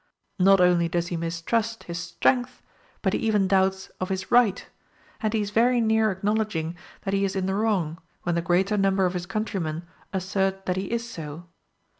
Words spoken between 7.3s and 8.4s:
in the wrong, when